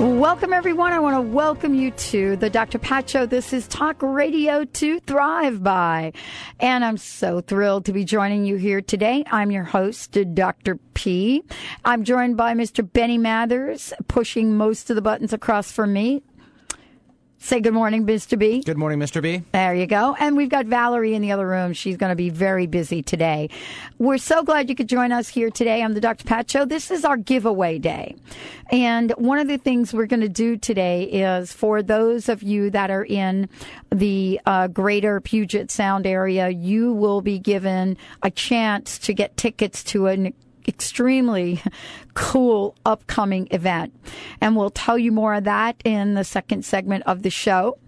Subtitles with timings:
[0.00, 0.94] Welcome, everyone.
[0.94, 2.78] I want to welcome you to the Dr.
[2.78, 3.26] Pat Show.
[3.26, 6.14] This is Talk Radio to Thrive By.
[6.58, 9.24] And I'm so thrilled to be joining you here today.
[9.30, 10.76] I'm your host, Dr.
[10.94, 11.42] P.
[11.84, 12.90] I'm joined by Mr.
[12.90, 16.22] Benny Mathers, pushing most of the buttons across for me.
[17.42, 18.38] Say good morning, Mr.
[18.38, 18.62] B.
[18.62, 19.22] Good morning, Mr.
[19.22, 19.42] B.
[19.52, 20.14] There you go.
[20.20, 21.72] And we've got Valerie in the other room.
[21.72, 23.48] She's going to be very busy today.
[23.98, 26.24] We're so glad you could join us here today on the Dr.
[26.24, 26.66] Pat Show.
[26.66, 28.14] This is our giveaway day.
[28.70, 32.68] And one of the things we're going to do today is for those of you
[32.70, 33.48] that are in
[33.90, 39.82] the uh, greater Puget Sound area, you will be given a chance to get tickets
[39.84, 40.34] to an
[40.66, 41.62] extremely
[42.14, 43.94] cool upcoming event.
[44.40, 47.78] And we'll tell you more of that in the second segment of the show.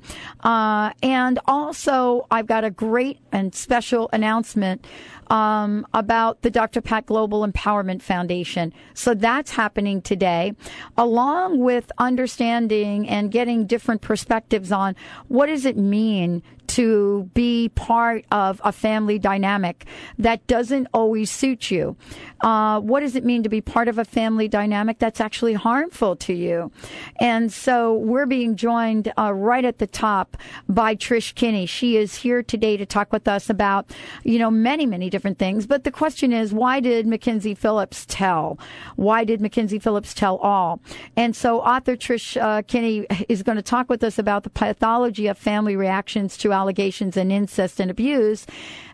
[0.41, 4.87] Uh, and also, I've got a great and special announcement
[5.29, 6.83] um, about the Dr.
[6.83, 8.73] Pat Global Empowerment Foundation.
[8.95, 10.55] So that's happening today,
[10.99, 14.95] along with understanding and getting different perspectives on
[15.29, 16.43] what does it mean
[16.73, 19.85] to be part of a family dynamic
[20.19, 21.97] that doesn't always suit you.
[22.41, 26.17] Uh, what does it mean to be part of a family dynamic that's actually harmful
[26.17, 26.73] to you?
[27.21, 31.67] And so we're being joined uh, right at the top by Trish Kinney.
[31.67, 35.67] She is here today to talk with us about, you know, many, many different things.
[35.67, 38.59] But the question is, why did Mackenzie Phillips tell?
[38.97, 40.81] Why did Mackenzie Phillips tell all?
[41.17, 45.27] And so author Trish uh, Kinney is going to talk with us about the pathology
[45.27, 48.47] of family reactions to allegations and incest and abuse,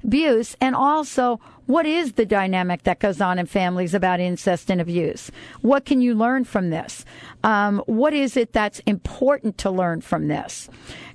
[0.03, 4.81] abuse, and also what is the dynamic that goes on in families about incest and
[4.81, 5.31] abuse?
[5.61, 7.05] What can you learn from this?
[7.45, 10.71] Um, what is it that's important to learn from this?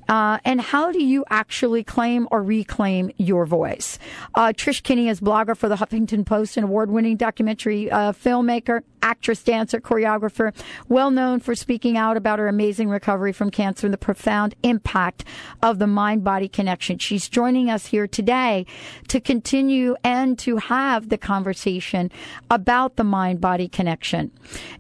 [0.07, 3.99] Uh, and how do you actually claim or reclaim your voice?
[4.35, 9.43] Uh, Trish Kinney is blogger for the Huffington Post and award-winning documentary uh, filmmaker, actress,
[9.43, 10.53] dancer, choreographer,
[10.87, 15.25] well known for speaking out about her amazing recovery from cancer and the profound impact
[15.61, 16.97] of the mind-body connection.
[16.97, 18.65] She's joining us here today
[19.09, 22.11] to continue and to have the conversation
[22.49, 24.31] about the mind-body connection.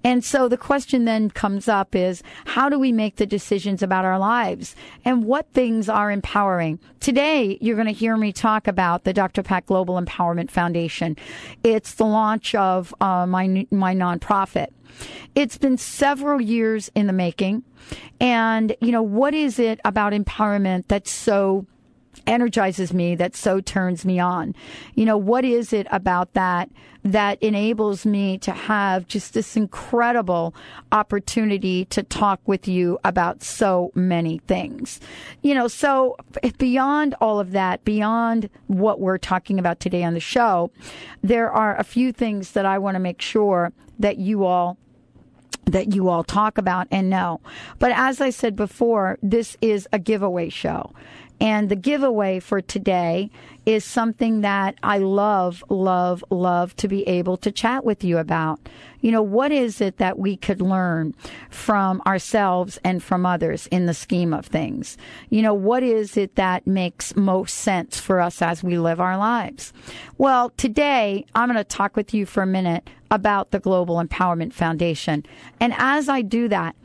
[0.03, 4.05] And so the question then comes up is, how do we make the decisions about
[4.05, 4.75] our lives?
[5.03, 6.79] And what things are empowering?
[6.99, 9.43] Today, you're going to hear me talk about the Dr.
[9.43, 11.15] Pat Global Empowerment Foundation.
[11.63, 14.67] It's the launch of uh, my my nonprofit.
[15.35, 17.63] It's been several years in the making,
[18.19, 21.65] and you know what is it about empowerment that's so
[22.27, 24.55] energizes me that so turns me on
[24.95, 26.69] you know what is it about that
[27.03, 30.55] that enables me to have just this incredible
[30.91, 34.99] opportunity to talk with you about so many things
[35.41, 36.15] you know so
[36.57, 40.71] beyond all of that beyond what we're talking about today on the show
[41.21, 44.77] there are a few things that I want to make sure that you all
[45.65, 47.39] that you all talk about and know.
[47.79, 50.91] But as I said before, this is a giveaway show.
[51.39, 53.29] And the giveaway for today
[53.65, 58.59] is something that I love, love, love to be able to chat with you about.
[59.01, 61.13] You know, what is it that we could learn
[61.49, 64.97] from ourselves and from others in the scheme of things?
[65.29, 69.17] You know, what is it that makes most sense for us as we live our
[69.17, 69.73] lives?
[70.17, 74.53] Well, today I'm going to talk with you for a minute about the Global Empowerment
[74.53, 75.25] Foundation.
[75.59, 76.75] And as I do that,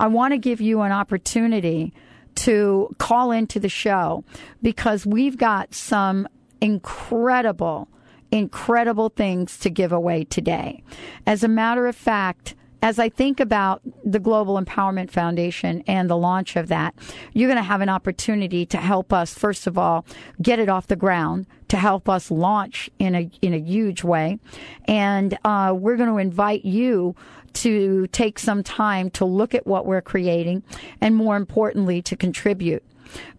[0.00, 1.92] I want to give you an opportunity
[2.38, 4.24] to call into the show
[4.62, 6.28] because we've got some
[6.60, 7.88] incredible,
[8.30, 10.82] incredible things to give away today.
[11.26, 16.16] As a matter of fact, as I think about the Global Empowerment Foundation and the
[16.16, 16.94] launch of that,
[17.32, 20.04] you're going to have an opportunity to help us, first of all,
[20.40, 24.38] get it off the ground, to help us launch in a in a huge way,
[24.86, 27.14] and uh, we're going to invite you
[27.54, 30.62] to take some time to look at what we're creating,
[31.00, 32.82] and more importantly, to contribute.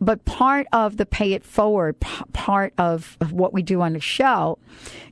[0.01, 3.99] But part of the pay it forward, p- part of what we do on the
[3.99, 4.57] show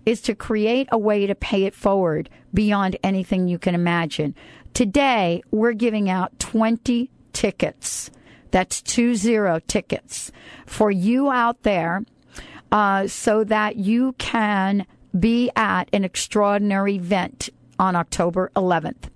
[0.06, 4.36] is to create a way to pay it forward beyond anything you can imagine.
[4.74, 8.10] Today, we're giving out 20 tickets.
[8.52, 10.32] That's two zero tickets
[10.66, 12.04] for you out there
[12.72, 14.86] uh, so that you can
[15.18, 17.50] be at an extraordinary event
[17.80, 19.10] on October 11th.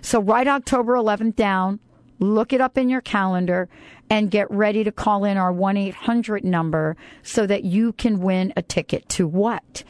[0.00, 1.80] So write October 11th down
[2.18, 3.68] look it up in your calendar
[4.08, 8.52] and get ready to call in our 1 800 number so that you can win
[8.56, 9.84] a ticket to what?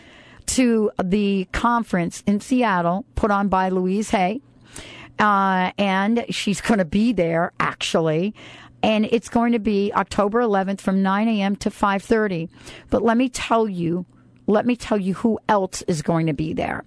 [0.47, 4.41] To the conference in Seattle put on by Louise Hay.
[5.19, 8.35] Uh, and she's going to be there actually
[8.83, 11.57] and it's going to be October 11th from 9 a.m.
[11.57, 12.49] to 5:30.
[12.91, 14.07] But let me tell you,
[14.47, 16.85] let me tell you who else is going to be there.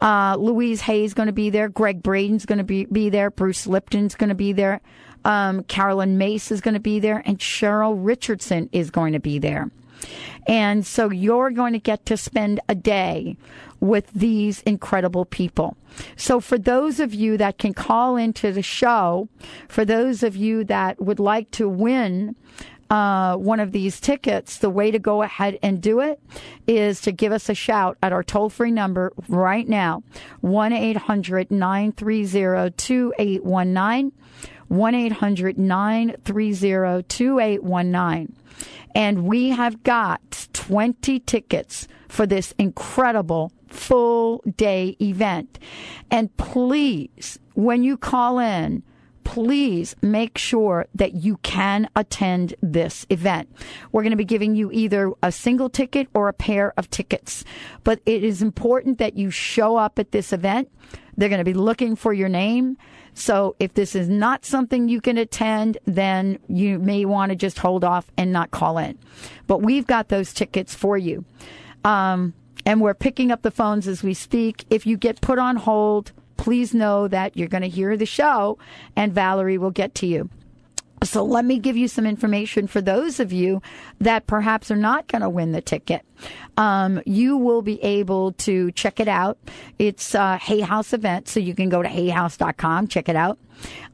[0.00, 1.68] Uh, Louise Hay's going to be there.
[1.68, 3.30] Gregg Braden's going to be, be there.
[3.30, 4.80] Bruce Lipton's going to be there.
[5.24, 7.22] Um, Caroline Myss is going to be there.
[7.24, 9.70] And Cheryl Richardson is going to be there.
[10.46, 13.36] And so you're going to get to spend a day
[13.80, 15.76] with these incredible people.
[16.16, 19.28] So for those of you that can call into the show,
[19.68, 22.34] for those of you that would like to win
[22.90, 26.20] uh, one of these tickets, the way to go ahead and do it
[26.66, 30.02] is to give us a shout at our toll free number right now
[30.40, 34.12] 1 800 930 2819.
[34.68, 38.36] 1 800 930 2819.
[38.94, 45.58] And we have got 20 tickets for this incredible full day event.
[46.10, 48.82] And please, when you call in,
[49.24, 53.48] please make sure that you can attend this event.
[53.90, 57.44] We're going to be giving you either a single ticket or a pair of tickets.
[57.82, 60.70] But it is important that you show up at this event.
[61.16, 62.76] They're going to be looking for your name.
[63.14, 67.58] So if this is not something you can attend, then you may want to just
[67.58, 68.98] hold off and not call in.
[69.46, 71.24] But we've got those tickets for you.
[71.84, 72.34] Um,
[72.66, 74.64] and we're picking up the phones as we speak.
[74.70, 78.58] If you get put on hold, please know that you're going to hear the show
[78.96, 80.30] and Valerie will get to you.
[81.02, 83.60] So let me give you some information for those of you
[84.00, 86.02] that perhaps are not going to win the ticket.
[86.56, 89.36] Um, you will be able to check it out.
[89.78, 93.38] It's a Hay House event, so you can go to hayhouse.com, check it out.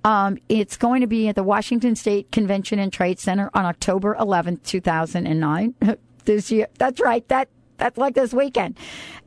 [0.05, 4.15] Um, it's going to be at the Washington State Convention and Trade Center on October
[4.15, 5.75] 11th, 2009.
[6.25, 6.69] this year.
[6.79, 7.27] That's right.
[7.29, 8.77] That that's like this weekend.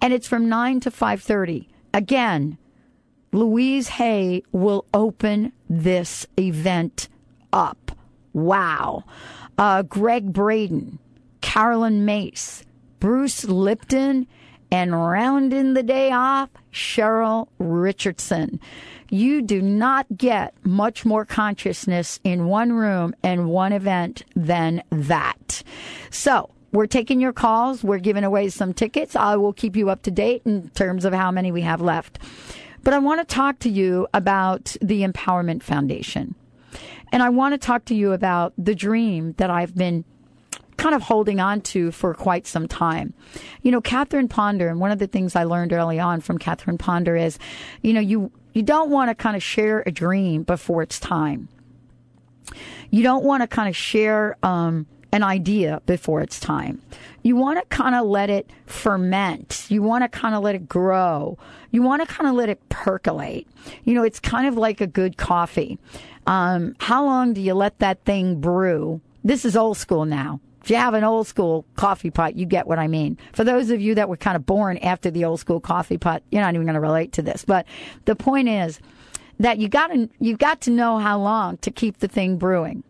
[0.01, 1.67] And it's from 9 to 5:30.
[1.93, 2.57] Again,
[3.33, 7.09] Louise Hay will open this event
[7.51, 7.91] up.
[8.31, 9.03] Wow.
[9.57, 10.99] Uh, Gregg Braden,
[11.41, 12.63] Caroline Myss,
[12.99, 14.27] Bruce Lipton,
[14.71, 18.59] and rounding the day off, Cheryl Richardson.
[19.09, 25.61] You do not get much more consciousness in one room and one event than that.
[26.09, 27.83] So, we're taking your calls.
[27.83, 29.15] We're giving away some tickets.
[29.15, 32.17] I will keep you up to date in terms of how many we have left.
[32.83, 36.35] But I want to talk to you about the Empowerment Foundation.
[37.11, 40.03] And I want to talk to you about the dream that I've been
[40.77, 43.13] kind of holding on to for quite some time.
[43.61, 46.77] You know, Catherine Ponder, and one of the things I learned early on from Catherine
[46.77, 47.37] Ponder is,
[47.81, 51.47] you know, you, you don't want to kind of share a dream before it's time.
[52.89, 56.81] You don't want to kind of share, um, an idea before it's time.
[57.21, 59.67] You want to kind of let it ferment.
[59.69, 61.37] You want to kind of let it grow.
[61.69, 63.47] You want to kind of let it percolate.
[63.83, 65.77] You know, it's kind of like a good coffee.
[66.25, 69.01] Um, how long do you let that thing brew?
[69.23, 70.39] This is old school now.
[70.63, 73.19] If you have an old school coffee pot, you get what I mean.
[73.33, 76.23] For those of you that were kind of born after the old school coffee pot,
[76.31, 77.45] you're not even going to relate to this.
[77.45, 77.67] But
[78.05, 78.79] the point is
[79.39, 82.83] that you got to, you've got to know how long to keep the thing brewing.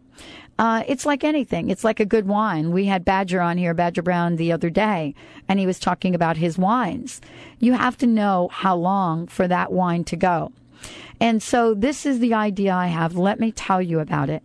[0.59, 1.69] Uh, it's like anything.
[1.69, 2.71] It's like a good wine.
[2.71, 5.15] We had Badger on here, Badger Brown, the other day,
[5.47, 7.21] and he was talking about his wines.
[7.59, 10.51] You have to know how long for that wine to go.
[11.19, 13.15] And so this is the idea I have.
[13.15, 14.43] Let me tell you about it.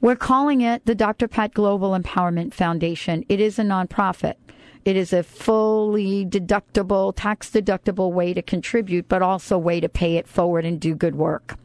[0.00, 1.26] We're calling it the Dr.
[1.26, 3.24] Pat Global Empowerment Foundation.
[3.28, 4.34] It is a nonprofit.
[4.84, 9.88] It is a fully deductible, tax deductible way to contribute, but also a way to
[9.88, 11.56] pay it forward and do good work.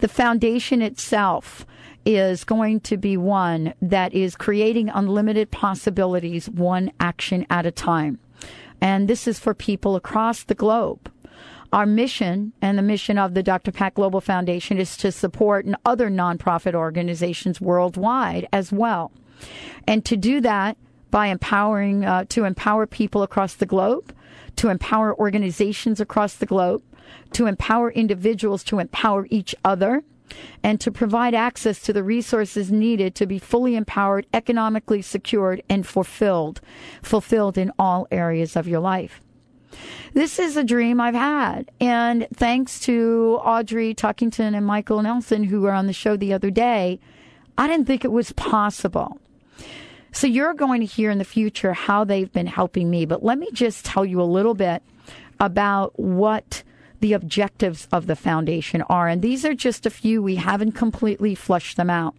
[0.00, 1.66] The foundation itself
[2.06, 8.18] is going to be one that is creating unlimited possibilities, one action at a time.
[8.80, 11.10] And this is for people across the globe.
[11.72, 13.72] Our mission and the mission of the Dr.
[13.72, 19.10] Pat Global Foundation is to support other nonprofit organizations worldwide as well.
[19.86, 20.76] And to do that
[21.10, 24.14] by empowering, uh, to empower people across the globe,
[24.56, 26.82] to empower organizations across the globe,
[27.32, 30.04] to empower individuals to empower each other,
[30.62, 35.86] and to provide access to the resources needed to be fully empowered, economically secured, and
[35.86, 36.60] fulfilled,
[37.02, 39.20] fulfilled in all areas of your life.
[40.14, 41.70] This is a dream I've had.
[41.80, 46.50] And thanks to Audrey Tuckington and Michael Nelson, who were on the show the other
[46.50, 46.98] day,
[47.58, 49.18] I didn't think it was possible.
[50.12, 53.04] So you're going to hear in the future how they've been helping me.
[53.04, 54.82] But let me just tell you a little bit
[55.38, 56.62] about what
[57.00, 59.08] the objectives of the foundation are.
[59.08, 60.22] And these are just a few.
[60.22, 62.14] We haven't completely flushed them out.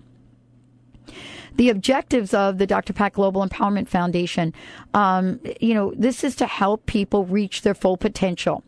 [1.55, 2.93] The objectives of the Dr.
[2.93, 4.53] Pat Global Empowerment Foundation,
[4.93, 8.63] um, you know, this is to help people reach their full potential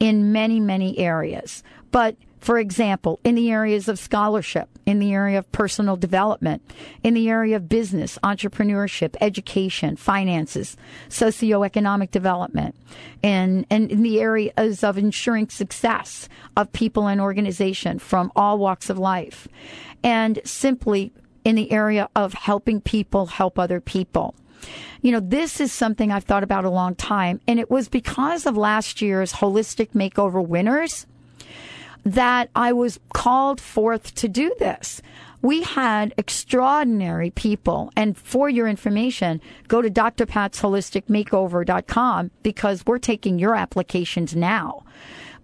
[0.00, 1.62] in many, many areas.
[1.92, 6.60] But for example, in the areas of scholarship, in the area of personal development,
[7.02, 10.76] in the area of business, entrepreneurship, education, finances,
[11.08, 12.76] socioeconomic development,
[13.22, 18.90] and, and in the areas of ensuring success of people and organization from all walks
[18.90, 19.48] of life.
[20.02, 24.34] And simply in the area of helping people help other people.
[25.00, 28.44] You know, this is something I've thought about a long time, and it was because
[28.44, 31.06] of last year's holistic makeover winners
[32.04, 35.00] that I was called forth to do this.
[35.42, 37.92] We had extraordinary people.
[37.96, 44.84] And for your information, go to drpatsholisticmakeover.com because we're taking your applications now.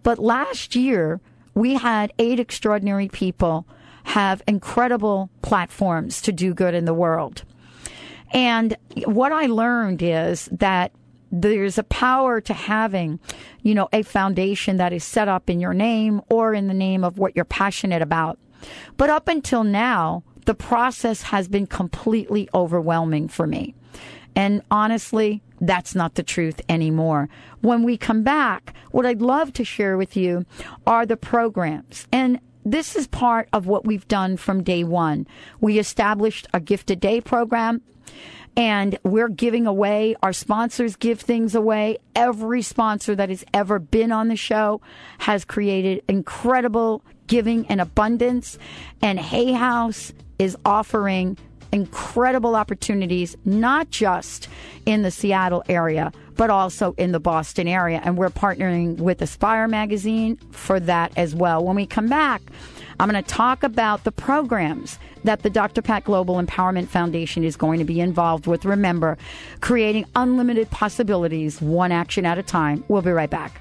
[0.03, 1.21] But last year,
[1.55, 3.67] we had eight extraordinary people
[4.05, 7.43] have incredible platforms to do good in the world.
[8.33, 8.75] And
[9.05, 10.93] what I learned is that
[11.33, 13.21] there's a power to having,
[13.63, 17.05] you know, a foundation that is set up in your name or in the name
[17.05, 18.39] of what you're passionate about.
[18.97, 23.75] But up until now, the process has been completely overwhelming for me.
[24.35, 27.29] And honestly, that's not the truth anymore.
[27.61, 30.47] When we come back, what I'd love to share with you
[30.87, 32.07] are the programs.
[32.13, 35.27] And this is part of what we've done from day one.
[35.61, 37.83] We established a gift a day program
[38.57, 40.17] and we're giving away.
[40.23, 41.99] Our sponsors give things away.
[42.15, 44.81] Every sponsor that has ever been on the show
[45.19, 48.59] has created incredible giving and abundance.
[49.01, 51.39] And Hay House is offering
[51.73, 54.49] incredible opportunities, not just
[54.87, 58.01] in the Seattle area, but also in the Boston area.
[58.03, 61.63] And we're partnering with Aspire Magazine for that as well.
[61.63, 62.41] When we come back,
[62.99, 65.83] I'm going to talk about the programs that the Dr.
[65.83, 68.65] Pat Global Empowerment Foundation is going to be involved with.
[68.65, 69.19] Remember,
[69.61, 72.85] creating unlimited possibilities, one action at a time.
[72.89, 73.61] We'll be right back.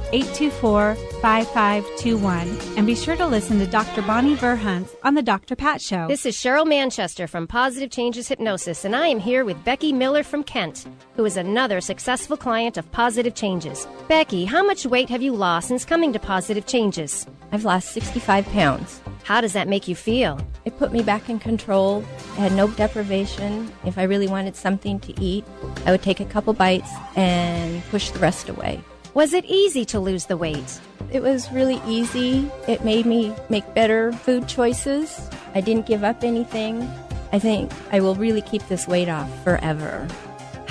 [0.13, 2.77] 824 5521.
[2.77, 4.01] And be sure to listen to Dr.
[4.01, 5.55] Bonnie Verhunt on The Dr.
[5.55, 6.07] Pat Show.
[6.07, 10.23] This is Cheryl Manchester from Positive Changes Hypnosis, and I am here with Becky Miller
[10.23, 13.87] from Kent, who is another successful client of Positive Changes.
[14.07, 17.25] Becky, how much weight have you lost since coming to Positive Changes?
[17.51, 19.01] I've lost 65 pounds.
[19.23, 20.39] How does that make you feel?
[20.65, 22.03] It put me back in control.
[22.33, 23.71] I had no deprivation.
[23.85, 25.45] If I really wanted something to eat,
[25.85, 28.81] I would take a couple bites and push the rest away.
[29.13, 30.79] Was it easy to lose the weight?
[31.11, 32.49] It was really easy.
[32.65, 35.29] It made me make better food choices.
[35.53, 36.89] I didn't give up anything.
[37.33, 40.07] I think I will really keep this weight off forever.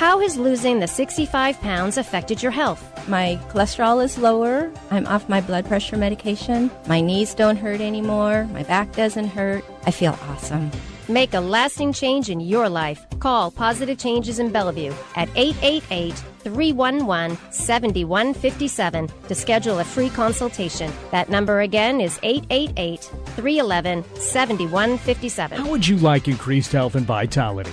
[0.00, 2.82] How has losing the 65 pounds affected your health?
[3.06, 4.72] My cholesterol is lower.
[4.90, 6.70] I'm off my blood pressure medication.
[6.86, 8.48] My knees don't hurt anymore.
[8.50, 9.62] My back doesn't hurt.
[9.84, 10.70] I feel awesome.
[11.10, 13.04] Make a lasting change in your life.
[13.18, 16.14] Call Positive Changes in Bellevue at 888
[16.44, 20.90] 311 7157 to schedule a free consultation.
[21.10, 23.02] That number again is 888
[23.36, 25.58] 311 7157.
[25.58, 27.72] How would you like increased health and vitality?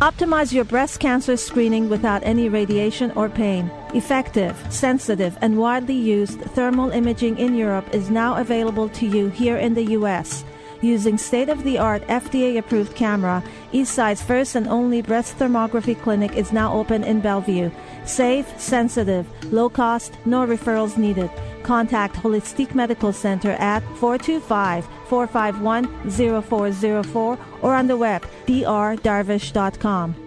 [0.00, 3.70] Optimize your breast cancer screening without any radiation or pain.
[3.94, 9.56] Effective, sensitive, and widely used thermal imaging in Europe is now available to you here
[9.56, 10.44] in the U.S.
[10.84, 16.36] Using state of the art FDA approved camera, Eastside's first and only breast thermography clinic
[16.36, 17.70] is now open in Bellevue.
[18.04, 21.30] Safe, sensitive, low cost, no referrals needed.
[21.62, 26.10] Contact Holistic Medical Center at 425 451
[26.42, 30.23] 0404 or on the web drdarvish.com.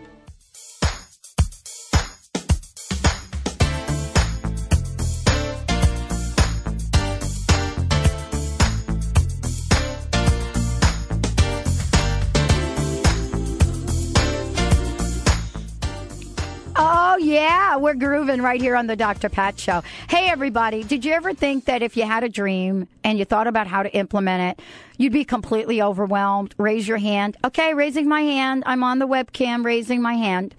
[17.88, 19.30] we're grooving right here on the Dr.
[19.30, 19.82] Pat Show.
[20.10, 23.48] Hey, everybody, did you ever think that if you had a dream and you thought
[23.48, 24.66] about how to implement it,
[24.98, 26.54] you'd be completely overwhelmed?
[26.58, 27.38] Raise your hand.
[27.46, 28.64] Okay, raising my hand.
[28.66, 30.54] I'm on the webcam, raising my hand.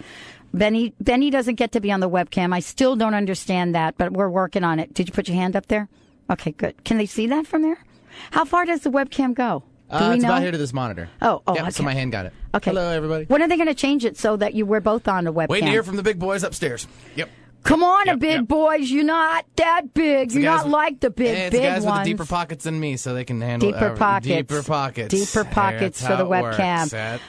[0.55, 2.55] Benny, Benny doesn't get to be on the webcam.
[2.55, 4.95] I still don't understand that, but we're working on it.
[4.95, 5.87] Did you put your hand up there?
[6.31, 6.83] Okay, good.
[6.83, 7.85] Can they see that from there?
[8.31, 9.65] How far does the webcam go?
[9.91, 10.31] Do Uh, it's know?
[10.31, 11.11] about here to this monitor.
[11.21, 11.69] Oh, oh, okay.
[11.73, 12.33] so my hand got it.
[12.55, 12.71] Okay.
[12.71, 13.25] Hello, everybody.
[13.27, 15.49] When are they going to change it so that you we're both on the webcam?
[15.49, 16.87] Waiting to hear from the big boys upstairs.
[17.17, 17.31] Yep.
[17.65, 18.49] Come on, Yep, big yep.
[18.49, 18.91] boys.
[18.91, 20.33] You're not that big.
[20.33, 21.99] You're not with- like the big, it's big the guys ones.
[21.99, 24.27] with the deeper pockets than me, so they can handle Deeper uh, pockets.
[24.29, 25.15] Deeper pockets.
[25.15, 27.21] Deeper pockets that's for the webcam.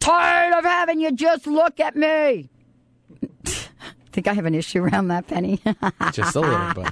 [0.00, 2.48] Tired of having you just look at me.
[4.16, 5.60] Think I have an issue around that, Penny?
[6.12, 6.90] Just a little bit.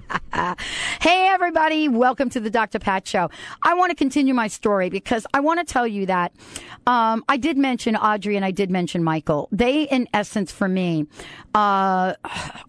[1.01, 1.89] Hey, everybody.
[1.89, 2.79] Welcome to the Dr.
[2.79, 3.31] Pat Show.
[3.65, 6.35] I want to continue my story because I want to tell you that
[6.87, 9.49] um, I did mention Audrey and I did mention Michael.
[9.53, 11.07] They, in essence, for me,
[11.55, 12.13] uh,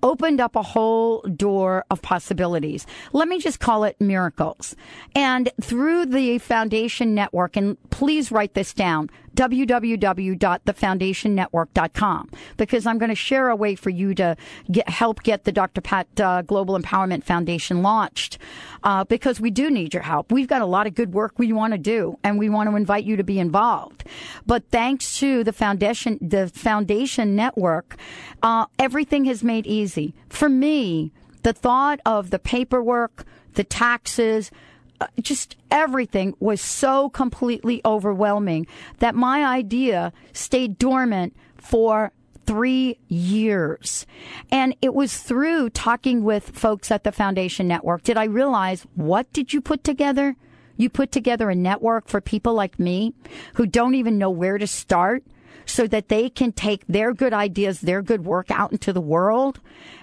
[0.03, 2.87] opened up a whole door of possibilities.
[3.11, 4.73] Let me just call it miracles.
[5.15, 13.15] And through the Foundation Network, and please write this down www.thefoundationnetwork.com because I'm going to
[13.15, 14.35] share a way for you to
[14.71, 15.81] get, help get the Dr.
[15.81, 18.37] Pat uh, Global Empowerment Foundation launched
[18.83, 20.31] uh, because we do need your help.
[20.31, 22.75] We've got a lot of good work we want to do and we want to
[22.75, 24.03] invite you to be involved.
[24.45, 27.97] But thanks to the foundation, the Foundation Network,
[28.41, 30.15] uh, everything has made easy.
[30.29, 31.11] For me,
[31.43, 34.51] the thought of the paperwork, the taxes,
[35.01, 38.65] Uh, just everything was so completely overwhelming
[38.99, 42.13] that my idea stayed dormant for
[42.45, 44.05] three years.
[44.51, 49.31] And it was through talking with folks at the Foundation Network did I realize what
[49.33, 50.35] did you put together?
[50.77, 53.13] You put together a network for people like me
[53.55, 55.23] who don't even know where to start
[55.65, 59.59] so that they can take their good ideas, their good work out into the world.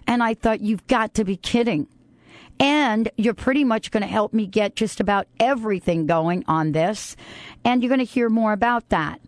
[0.07, 1.87] And I thought, you've got to be kidding.
[2.63, 7.17] And you're pretty much going to help me get just about everything going on this.
[7.65, 9.21] And you're going to hear more about that.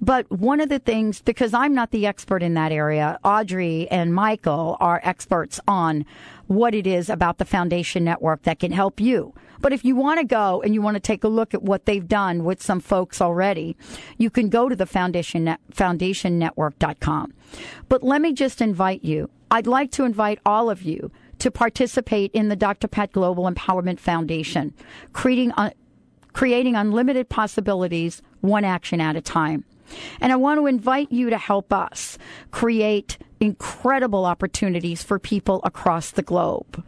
[0.00, 4.12] But one of the things, because I'm not the expert in that area, Audrey and
[4.12, 6.04] Michael are experts on
[6.48, 9.32] what it is about the Foundation Network that can help you.
[9.60, 11.84] But if you want to go and you want to take a look at what
[11.84, 13.76] they've done with some folks already,
[14.18, 17.34] you can go to the foundation net, foundationnetwork.com.
[17.88, 19.30] But let me just invite you.
[19.50, 22.88] I'd like to invite all of you to participate in the Dr.
[22.88, 24.72] Pat Global Empowerment Foundation,
[25.12, 25.70] creating uh,
[26.32, 29.64] creating unlimited possibilities, one action at a time.
[30.20, 32.16] And I want to invite you to help us
[32.52, 36.84] create incredible opportunities for people across the globe.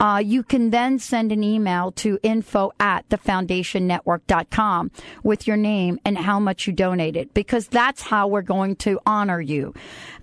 [0.00, 4.90] uh, you can then send an email to info at thefoundationnetwork.com
[5.22, 9.40] with your name and how much you donated because that's how we're going to honor
[9.40, 9.74] you.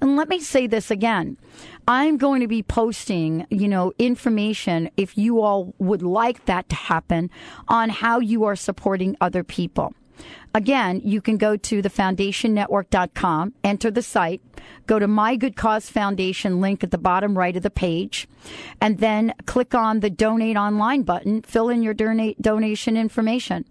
[0.02, 1.38] And let me say this again.
[1.88, 6.76] I'm going to be posting, you know, information if you all would like that to
[6.76, 7.32] happen
[7.68, 9.94] on how you are supporting other people.
[10.54, 14.42] Again, you can go to thefoundationnetwork.com, enter the site,
[14.88, 18.28] go to My Good Cause Foundation link at the bottom right of the page,
[18.82, 23.64] and then click on the donate online button, fill in your donate donation information,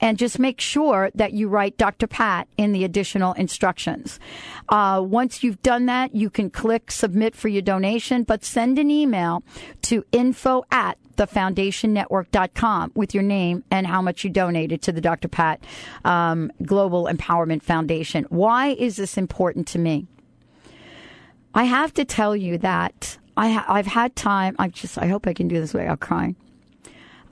[0.00, 2.06] and just make sure that you write Dr.
[2.06, 4.20] Pat in the additional instructions.
[4.68, 8.90] Uh, once you've done that, you can click submit for your donation, but send an
[8.90, 9.42] email
[9.82, 15.28] to info at thefoundationnetwork.com with your name and how much you donated to the Dr.
[15.28, 15.62] Pat
[16.04, 18.24] um, Global Empowerment Foundation.
[18.30, 20.06] Why is this important to me?
[21.54, 24.56] I have to tell you that I ha- I've had time.
[24.58, 26.36] I just I hope I can do this without crying.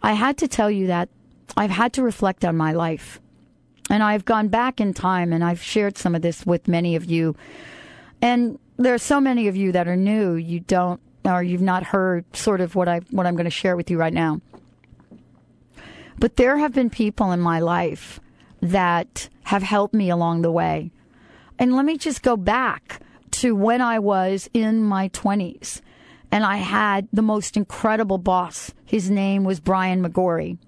[0.02, 1.08] I had to tell you that
[1.56, 3.20] I've had to reflect on my life,
[3.88, 7.06] and I've gone back in time and I've shared some of this with many of
[7.06, 7.36] you,
[8.20, 10.34] and there are so many of you that are new.
[10.34, 13.76] You don't or you've not heard sort of what I what I'm going to share
[13.76, 14.40] with you right now.
[16.18, 18.20] But there have been people in my life
[18.60, 20.90] that have helped me along the way.
[21.58, 23.00] And let me just go back
[23.32, 25.80] to when I was in my 20s
[26.30, 28.72] and I had the most incredible boss.
[28.84, 30.58] His name was Brian McGorry.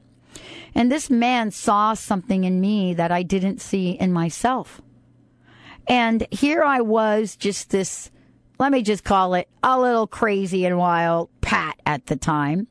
[0.75, 4.81] And this man saw something in me that I didn't see in myself.
[5.89, 8.11] And here I was, just this
[8.61, 12.67] let me just call it a little crazy and wild Pat at the time.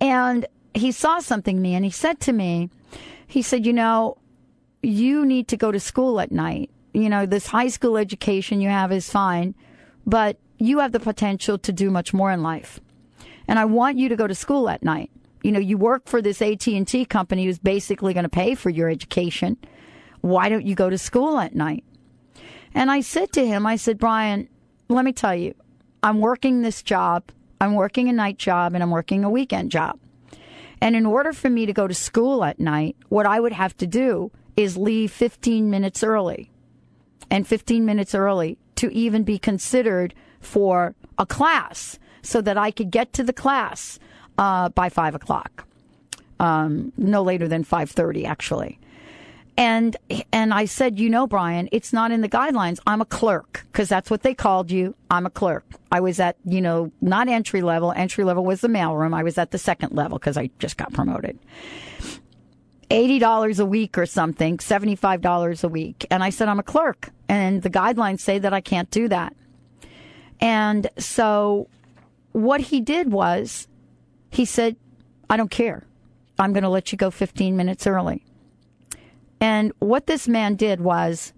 [0.00, 2.70] And he saw something in me and he said to me,
[3.26, 4.16] he said, you know,
[4.82, 6.70] you need to go to school at night.
[6.94, 9.54] You know, this high school education you have is fine,
[10.06, 12.80] but you have the potential to do much more in life.
[13.46, 15.10] And I want you to go to school at night.
[15.42, 18.88] You know, you work for this AT&T company who's basically going to pay for your
[18.88, 19.58] education.
[20.22, 21.84] Why don't you go to school at night?
[22.72, 24.48] And I said to him, I said, Brian,
[24.92, 25.54] let me tell you,
[26.02, 27.24] I'm working this job.
[27.60, 29.98] I'm working a night job and I'm working a weekend job.
[30.80, 33.76] And in order for me to go to school at night, what I would have
[33.76, 36.50] to do is leave 15 minutes early
[37.30, 42.90] and 15 minutes early to even be considered for a class so that I could
[42.90, 43.98] get to the class
[44.38, 45.66] uh, by five o'clock.
[46.40, 48.80] Um, no later than 5.30 actually.
[49.56, 49.96] And
[50.32, 52.80] and I said, you know, Brian, it's not in the guidelines.
[52.86, 54.94] I'm a clerk because that's what they called you.
[55.10, 55.64] I'm a clerk.
[55.90, 57.92] I was at, you know, not entry level.
[57.92, 59.14] Entry level was the mailroom.
[59.14, 61.38] I was at the second level because I just got promoted.
[62.90, 66.06] $80 a week or something, $75 a week.
[66.10, 67.10] And I said, I'm a clerk.
[67.28, 69.34] And the guidelines say that I can't do that.
[70.40, 71.68] And so
[72.32, 73.66] what he did was
[74.30, 74.76] he said,
[75.30, 75.84] I don't care.
[76.38, 78.24] I'm going to let you go 15 minutes early.
[79.42, 81.32] And what this man did was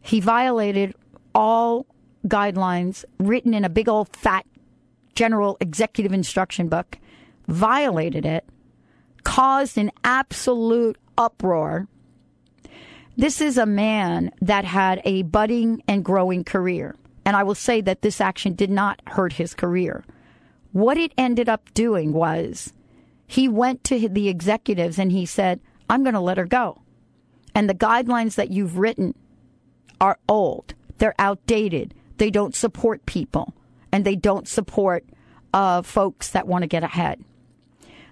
[0.00, 0.92] he violated
[1.36, 1.86] all
[2.26, 4.44] guidelines written in a big old fat
[5.14, 6.98] general executive instruction book,
[7.46, 8.44] violated it,
[9.22, 11.86] caused an absolute uproar.
[13.16, 16.96] This is a man that had a budding and growing career.
[17.24, 20.04] And I will say that this action did not hurt his career.
[20.72, 22.72] What it ended up doing was
[23.28, 26.80] he went to the executives and he said, I'm going to let her go.
[27.54, 29.14] And the guidelines that you've written
[30.00, 30.74] are old.
[30.98, 31.94] They're outdated.
[32.18, 33.54] They don't support people
[33.92, 35.04] and they don't support
[35.52, 37.24] uh, folks that want to get ahead.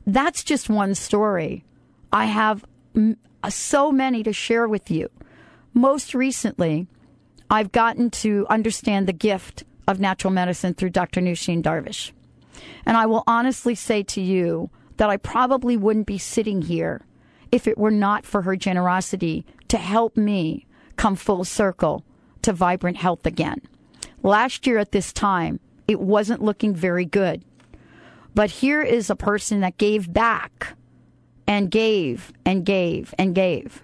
[0.06, 1.64] That's just one story.
[2.12, 3.16] I have m-
[3.48, 5.08] so many to share with you.
[5.74, 6.86] Most recently,
[7.50, 11.20] I've gotten to understand the gift of natural medicine through Dr.
[11.20, 12.12] Nosheen Darvish.
[12.86, 17.02] And I will honestly say to you that I probably wouldn't be sitting here
[17.52, 22.04] if it were not for her generosity to help me come full circle
[22.40, 23.60] to vibrant health again.
[24.22, 27.44] Last year at this time, it wasn't looking very good.
[28.34, 30.74] But here is a person that gave back
[31.46, 33.82] and gave and gave and gave.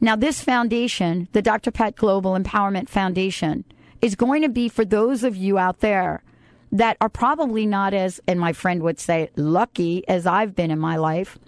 [0.00, 1.70] Now, this foundation, the Dr.
[1.70, 3.64] Pat Global Empowerment Foundation,
[4.02, 6.22] is going to be for those of you out there
[6.70, 10.78] that are probably not as, and my friend would say, lucky as I've been in
[10.78, 11.38] my life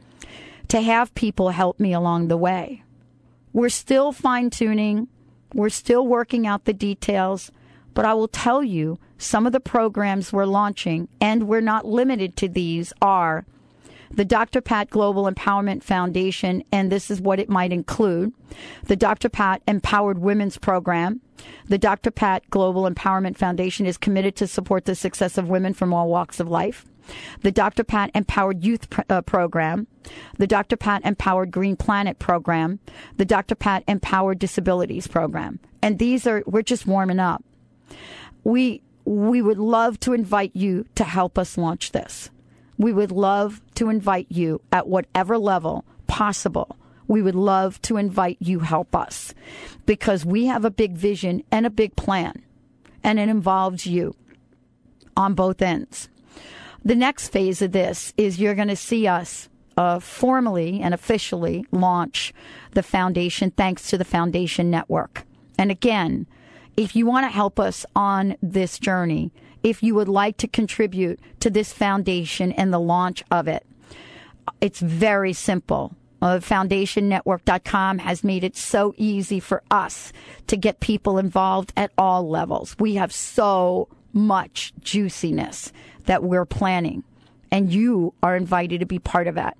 [0.68, 2.82] to have people help me along the way.
[3.52, 5.08] We're still fine tuning.
[5.54, 7.50] We're still working out the details,
[7.94, 12.36] but I will tell you some of the programs we're launching, and we're not limited
[12.36, 13.46] to these, are
[14.10, 14.60] the Dr.
[14.60, 18.32] Pat Global Empowerment Foundation, and this is what it might include
[18.84, 19.28] the Dr.
[19.28, 21.20] Pat Empowered Women's Program.
[21.66, 22.10] The Dr.
[22.10, 26.40] Pat Global Empowerment Foundation is committed to support the success of women from all walks
[26.40, 26.84] of life
[27.42, 27.84] the Dr.
[27.84, 29.86] Pat Empowered Youth pr- uh, Program,
[30.38, 30.76] the Dr.
[30.76, 32.80] Pat Empowered Green Planet Program,
[33.16, 33.54] the Dr.
[33.54, 35.58] Pat Empowered Disabilities Program.
[35.82, 37.44] And these are, we're just warming up.
[38.44, 42.30] We, we would love to invite you to help us launch this.
[42.76, 46.76] We would love to invite you at whatever level possible.
[47.06, 49.34] we would love to invite you help us
[49.86, 52.42] because we have a big vision and a big plan
[53.02, 54.14] and it involves you
[55.16, 56.08] on both ends.
[56.84, 61.66] The next phase of this is you're going to see us uh, formally and officially
[61.70, 62.32] launch
[62.72, 65.24] the foundation thanks to the Foundation Network.
[65.58, 66.26] And again,
[66.76, 71.20] if you want to help us on this journey, if you would like to contribute
[71.40, 73.66] to this foundation and the launch of it,
[74.60, 75.94] it's very simple.
[76.20, 80.12] Uh, foundationnetwork.com has made it so easy for us
[80.48, 82.74] to get people involved at all levels.
[82.78, 85.72] We have so much juiciness
[86.08, 87.04] that we're planning,
[87.52, 89.56] and you are invited to be part of that.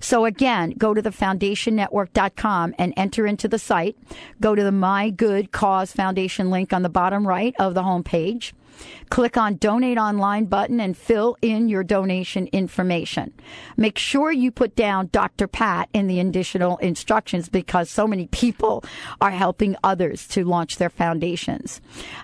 [0.00, 3.96] So again, go to the foundationnetwork.com and enter into the site.
[4.40, 8.52] Go to the My Good Cause Foundation link on the bottom right of the homepage.
[9.10, 13.32] Click on donate online button and fill in your donation information.
[13.76, 15.46] Make sure you put down Dr.
[15.46, 18.84] Pat in the additional instructions because so many people
[19.20, 21.80] are helping others to launch their foundations.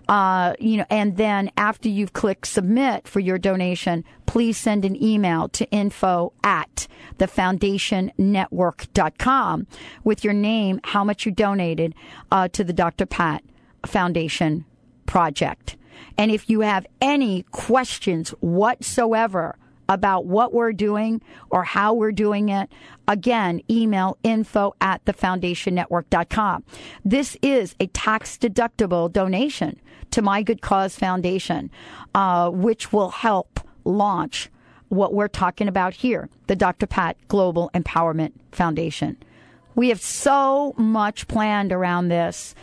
[0.08, 5.00] Uh, you know, and then after you've clicked submit for your donation, please send an
[5.02, 6.86] email to info at
[7.18, 9.66] thefoundationnetwork.com
[10.04, 11.94] with your name, how much you donated
[12.30, 13.04] uh, to the Dr.
[13.06, 13.44] Pat
[13.86, 14.64] Foundation
[15.06, 15.76] project.
[16.18, 19.56] And if you have any questions whatsoever
[19.88, 22.70] about what we're doing or how we're doing it,
[23.08, 26.64] again, email info at thefoundationnetwork.com.
[27.04, 29.80] This is a tax deductible donation
[30.12, 31.70] to My Good Cause Foundation,
[32.14, 34.50] uh, which will help launch
[34.88, 36.86] what we're talking about here, the Dr.
[36.86, 39.16] Pat Global Empowerment Foundation.
[39.74, 42.54] We have so much planned around this.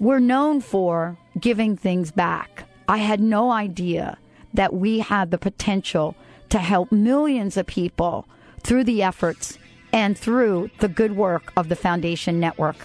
[0.00, 2.64] We're known for giving things back.
[2.88, 4.18] I had no idea
[4.54, 6.14] that we had the potential
[6.48, 8.26] to help millions of people
[8.60, 9.58] through the efforts
[9.92, 12.76] and through the good work of the Foundation Network.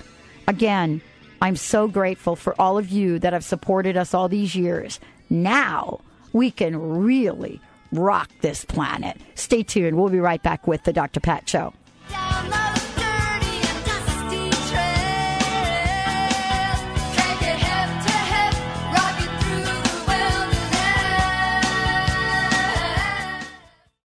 [0.47, 1.01] Again,
[1.41, 4.99] I'm so grateful for all of you that have supported us all these years.
[5.29, 7.59] Now we can really
[7.91, 9.17] rock this planet.
[9.35, 9.97] Stay tuned.
[9.97, 11.19] We'll be right back with the Dr.
[11.19, 11.73] Pat Show.